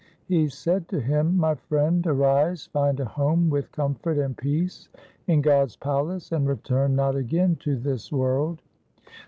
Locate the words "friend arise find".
1.53-2.99